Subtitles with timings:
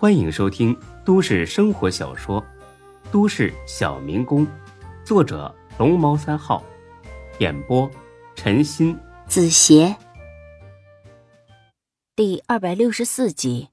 [0.00, 0.74] 欢迎收听
[1.04, 2.40] 都市生活小说
[3.12, 4.46] 《都市小民工》，
[5.04, 6.64] 作者龙猫三号，
[7.38, 7.86] 演播
[8.34, 9.94] 陈鑫、子邪，
[12.16, 13.68] 第二百六十四集。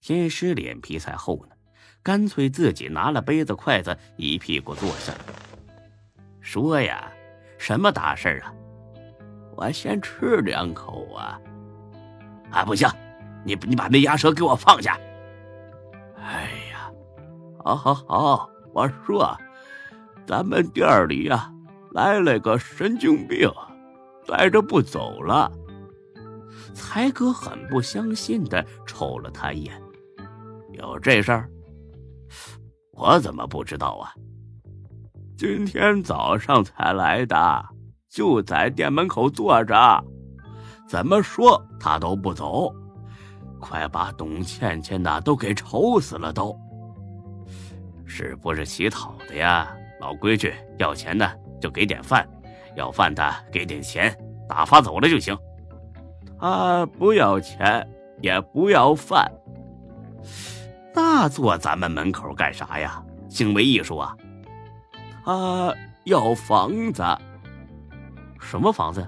[0.00, 1.54] 天师脸皮才厚呢，
[2.02, 5.20] 干脆自己拿了杯子、筷子，一屁股坐下了。
[6.40, 7.12] 说呀，
[7.58, 8.52] 什么大事啊？
[9.54, 11.40] 我先吃两口啊！
[12.50, 12.88] 啊，不行，
[13.44, 14.98] 你你把那鸭舌给我放下！
[17.68, 19.36] 好好好，我说，
[20.26, 21.52] 咱们店里呀
[21.90, 23.46] 来了个神经病，
[24.26, 25.52] 待着不走了。
[26.72, 29.82] 才哥很不相信的瞅了他一眼，
[30.72, 31.50] 有这事儿？
[32.92, 34.14] 我怎么不知道啊？
[35.36, 37.62] 今天早上才来的，
[38.08, 40.02] 就在店门口坐着，
[40.88, 42.74] 怎么说他都不走，
[43.60, 46.58] 快把董倩倩呐都给愁死了都。
[48.08, 49.72] 是不是乞讨的呀？
[50.00, 52.26] 老规矩，要钱的就给点饭，
[52.74, 54.16] 要饭的给点钱，
[54.48, 55.36] 打发走了就行。
[56.40, 57.86] 他不要钱，
[58.22, 59.30] 也不要饭，
[60.94, 63.02] 那坐咱们门口干啥呀？
[63.28, 64.16] 行为艺术啊！
[65.24, 67.04] 他要房子，
[68.40, 69.06] 什么房子？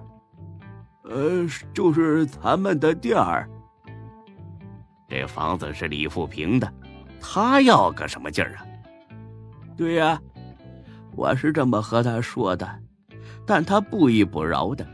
[1.04, 3.48] 呃，就是咱们的店儿。
[5.08, 6.70] 这房子是李富平的，
[7.20, 8.66] 他要个什么劲儿啊？
[9.80, 10.20] 对呀，
[11.16, 12.68] 我是这么和他说的，
[13.46, 14.86] 但他不依不饶的，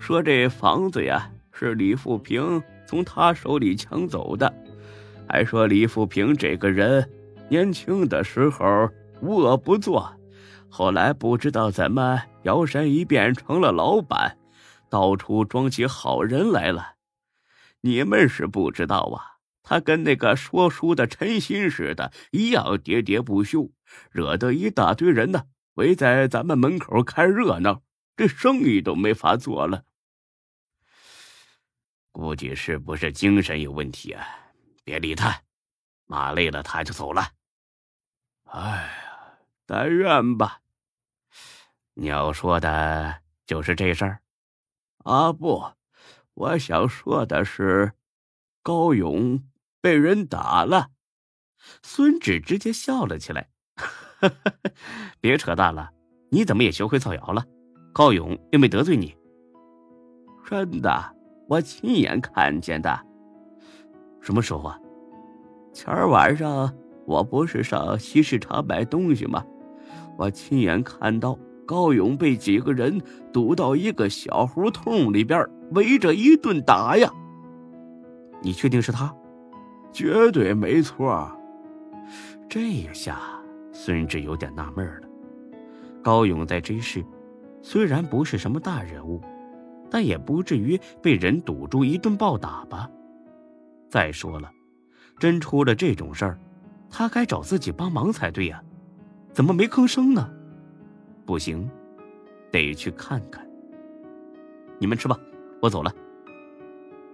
[0.00, 4.52] 说这房子呀是李富平从他手里抢走的，
[5.28, 7.08] 还说李富平这个人
[7.48, 8.90] 年轻的时候
[9.20, 10.12] 无恶不作。
[10.68, 14.36] 后来不知道怎么摇身一变成了老板，
[14.90, 16.94] 到处装起好人来了。
[17.82, 23.70] 你们是不知道啊，他跟那个说书的陈鑫似的，一样喋喋不休，
[24.10, 27.82] 惹得一大堆人呢围在咱们门口看热闹，
[28.16, 29.84] 这生意都没法做了。
[32.12, 34.24] 估计是不是精神有问题啊？
[34.84, 35.42] 别理他，
[36.06, 37.32] 骂累了他就走了。
[38.44, 40.60] 哎呀，但愿吧。
[41.94, 44.20] 你要说的就是这事儿，
[44.98, 45.72] 啊不，
[46.34, 47.94] 我想说的是，
[48.62, 49.42] 高勇
[49.80, 50.90] 被人打了。
[51.82, 53.48] 孙志直接笑了起来，
[55.20, 55.90] 别扯淡了，
[56.30, 57.44] 你怎么也学会造谣了？
[57.92, 59.14] 高勇又没得罪你。
[60.48, 61.14] 真的，
[61.48, 62.98] 我亲眼看见的。
[64.20, 64.78] 什么时候啊？
[65.72, 66.72] 前儿晚上
[67.06, 69.44] 我不是上西市场买东西吗？
[70.16, 71.38] 我亲眼看到。
[71.66, 73.00] 高勇被几个人
[73.32, 77.10] 堵到一个小胡同里边，围着一顿打呀！
[78.42, 79.10] 你确定是他？
[79.90, 81.26] 绝对没错。
[82.50, 83.18] 这下
[83.74, 85.08] 孙志有点纳闷了。
[86.02, 87.04] 高勇在这市
[87.60, 89.20] 虽然不是什么大人物，
[89.90, 92.88] 但也不至于被人堵住一顿暴打吧？
[93.90, 94.50] 再说了，
[95.18, 96.38] 真出了这种事儿，
[96.88, 98.62] 他该找自己帮忙才对呀，
[99.32, 100.30] 怎么没吭声呢？
[101.26, 101.68] 不行，
[102.52, 103.44] 得去看看。
[104.78, 105.18] 你们吃吧，
[105.60, 105.92] 我走了。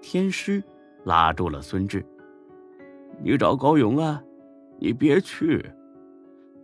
[0.02, 0.62] 天师
[1.04, 2.04] 拉住了孙志
[3.22, 4.22] ：“你找高勇啊，
[4.78, 5.64] 你别去，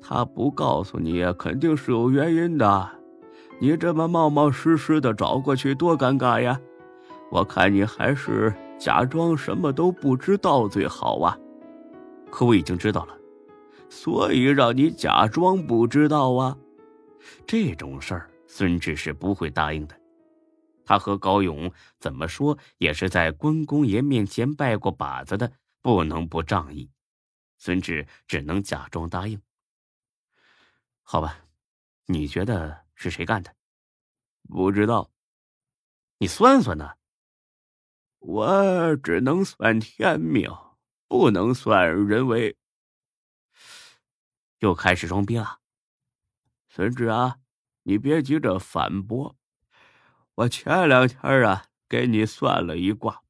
[0.01, 2.91] 他不告诉你，肯定是有原因的。
[3.59, 6.61] 你这么冒冒失失的找过去，多尴尬呀！
[7.31, 11.37] 我看你还是假装什么都不知道最好啊。
[12.31, 13.17] 可我已经知道了，
[13.89, 16.57] 所以让你假装不知道啊。”
[17.47, 19.97] 这种事儿，孙志是不会答应的。
[20.85, 25.51] 他和高勇怎么说也是在关公爷面前拜过把子的，
[25.83, 26.89] 不能不仗义。
[27.59, 29.41] 孙志只能假装答应。
[31.09, 31.39] 好吧，
[32.07, 33.55] 你觉得是谁干的？
[34.49, 35.13] 不知道。
[36.19, 36.97] 你算算呢？
[38.19, 40.51] 我只能算天命，
[41.07, 42.57] 不能算人为。
[44.59, 45.61] 又开始装逼了。
[46.69, 47.39] 孙志啊，
[47.85, 49.37] 你别急着反驳。
[50.35, 53.23] 我前两天啊给你算了一卦，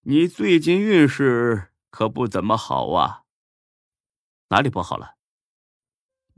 [0.00, 3.22] 你最近运势可不怎么好啊。
[4.48, 5.19] 哪里不好了？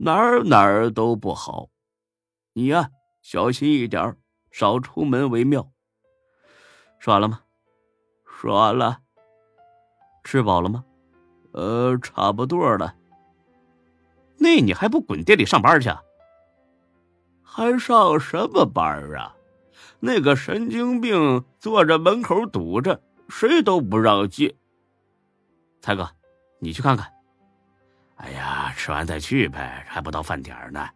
[0.03, 1.69] 哪儿哪儿都不好。
[2.51, 2.89] 你呀，
[3.21, 4.17] 小心一点，
[4.51, 5.71] 少出门为妙。
[6.99, 7.39] 说完了吗？
[8.25, 8.99] 说完了。
[10.25, 10.83] 吃饱了吗？
[11.53, 12.95] 呃，差不多了。
[14.37, 15.89] 那你还不滚店里上班去？
[17.41, 19.35] 还上什么班啊？
[20.01, 24.53] 那个神经病坐着门口堵着，谁都不让进。
[25.79, 26.09] 才哥，
[26.59, 27.12] 你去看看。
[28.17, 30.87] 哎呀，吃完再去呗，还不到饭点呢。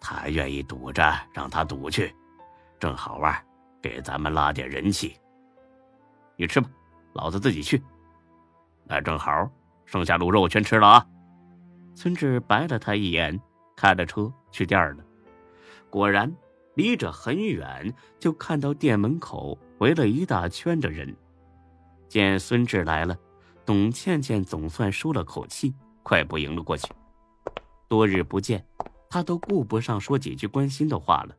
[0.00, 2.14] 他愿意赌着，让他赌去，
[2.78, 3.42] 正好啊，
[3.82, 5.16] 给咱们拉点人气。
[6.36, 6.68] 你吃吧，
[7.12, 7.82] 老子自己去。
[8.84, 9.48] 那正好，
[9.84, 11.06] 剩下卤肉全吃了啊。
[11.94, 13.38] 孙志白了他一眼，
[13.76, 15.04] 开着车去店了。
[15.90, 16.32] 果然，
[16.74, 21.14] 离着很远，就看到店门口围了一大圈的人。
[22.08, 23.16] 见孙志来了，
[23.66, 26.92] 董倩倩总算舒了口气，快步迎了过去。
[27.88, 28.66] 多日不见，
[29.08, 31.36] 他都顾不上说几句关心的话了。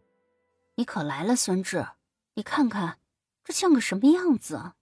[0.75, 1.86] 你可来了，孙志，
[2.36, 3.00] 你看看，
[3.44, 4.74] 这像个什么样子？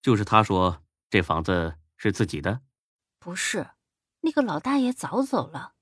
[0.00, 2.60] 就是他说这房子是自己的，
[3.18, 3.70] 不是，
[4.20, 5.74] 那个老大爷早走了。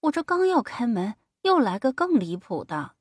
[0.00, 2.96] 我这刚要开门，又来个更离谱的。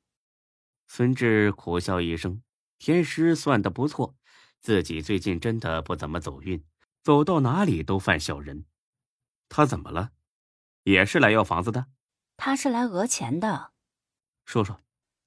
[0.88, 2.42] 孙志苦笑一声，
[2.78, 4.16] 天师算的不错。
[4.60, 6.64] 自己最近真的不怎么走运，
[7.02, 8.66] 走到哪里都犯小人。
[9.50, 10.12] 他怎么了？
[10.84, 11.88] 也是来要房子的？
[12.38, 13.72] 他是来讹钱的。
[14.46, 14.80] 说说。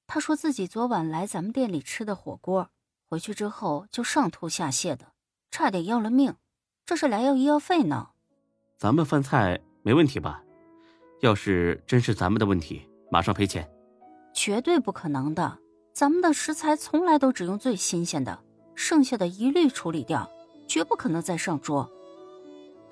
[0.06, 2.70] 他说自己昨晚来咱们店里吃的火锅，
[3.08, 5.12] 回去之后就上吐下泻的，
[5.50, 6.36] 差点要了命。
[6.84, 8.10] 这是来要医药费呢。
[8.76, 10.42] 咱们饭菜没问题吧？
[11.20, 13.66] 要是真是咱们的问题，马上赔钱。
[14.34, 15.58] 绝对不可能的，
[15.94, 18.42] 咱们的食材从来都只用最新鲜的。
[18.74, 20.30] 剩下的一律处理掉，
[20.66, 21.90] 绝不可能再上桌。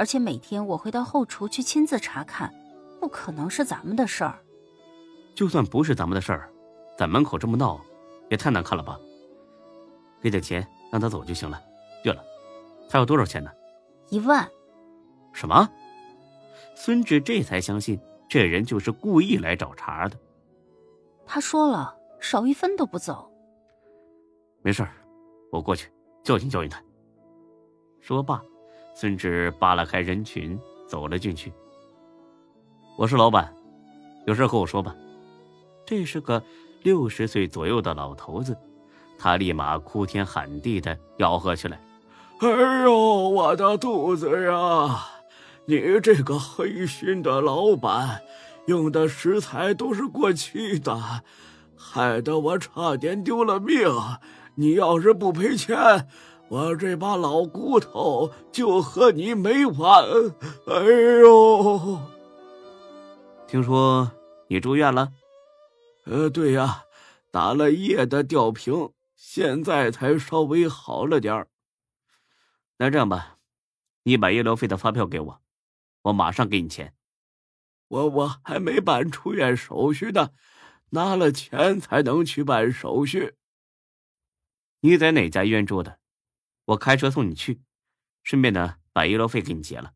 [0.01, 2.51] 而且每天我会到后厨去亲自查看，
[2.99, 4.39] 不可能是咱们的事儿。
[5.35, 6.51] 就算不是咱们的事儿，
[6.97, 7.79] 在门口这么闹，
[8.31, 8.99] 也太难看了吧？
[10.19, 11.61] 给点钱让他走就行了。
[12.03, 12.25] 对了，
[12.89, 13.51] 他要多少钱呢？
[14.09, 14.49] 一万。
[15.35, 15.69] 什么？
[16.75, 20.17] 孙志这才相信这人就是故意来找茬的。
[21.27, 23.31] 他说了，少一分都不走。
[24.63, 24.95] 没事儿。
[25.53, 25.93] 我过去
[26.25, 26.83] 教训教训他。
[28.01, 28.43] 说罢，
[28.95, 31.53] 孙志扒拉开人群走了进去。
[32.99, 33.55] 我是老板，
[34.27, 34.95] 有事和我说吧。
[35.87, 36.43] 这是个
[36.83, 38.57] 六十岁左右的老头子，
[39.19, 41.81] 他立马哭天喊地的吆喝起来
[42.41, 42.93] ：“哎呦，
[43.31, 45.07] 我的肚子呀！
[45.67, 48.21] 你这个黑心的老板，
[48.67, 51.23] 用的食材都是过期的，
[51.77, 53.89] 害得我差点丢了命。”
[54.57, 56.07] 你要是不赔钱，
[56.51, 60.05] 我这把老骨头就和你没完！
[60.67, 60.83] 哎
[61.23, 62.01] 呦，
[63.47, 64.11] 听说
[64.49, 65.13] 你住院了？
[66.07, 66.83] 呃，对呀，
[67.31, 71.47] 打了夜的吊瓶，现在才稍微好了点儿
[72.79, 73.39] 那这样吧，
[74.03, 75.41] 你把医疗费的发票给我，
[76.03, 76.93] 我马上给你钱。
[77.87, 80.31] 我我还没办出院手续呢，
[80.91, 83.35] 拿了钱才能去办手续。
[84.81, 86.00] 你在哪家医院住的？
[86.71, 87.61] 我开车送你去，
[88.23, 89.93] 顺便呢把医疗费给你结了。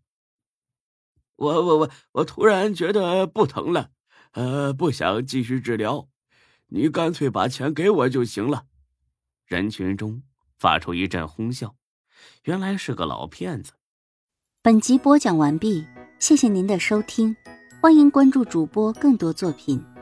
[1.37, 3.91] 我我我我突然觉得不疼了，
[4.33, 6.09] 呃，不想继续治疗，
[6.69, 8.67] 你干脆把钱给我就行了。
[9.47, 10.23] 人群中
[10.59, 11.77] 发出一阵哄笑，
[12.45, 13.75] 原来是个老骗子。
[14.63, 15.87] 本集播讲完毕，
[16.19, 17.37] 谢谢您的收听，
[17.81, 19.94] 欢迎关注主播更多作品。